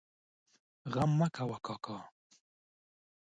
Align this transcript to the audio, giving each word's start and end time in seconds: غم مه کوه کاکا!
غم 0.93 1.11
مه 1.19 1.27
کوه 1.35 1.57
کاکا! 1.65 1.97